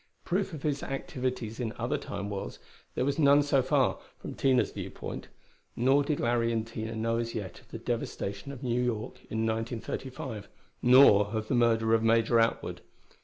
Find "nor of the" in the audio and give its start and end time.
10.81-11.53